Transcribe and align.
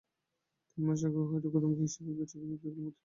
তিন 0.69 0.81
মাস 0.87 1.01
আগেও 1.07 1.29
হয়তো 1.29 1.47
কুমুদকে 1.53 1.83
হিসাবি 1.83 2.09
বিবেচক 2.09 2.39
দেখিলে 2.41 2.51
মতি 2.51 2.59
খুশি 2.63 2.81
হইত। 2.85 2.95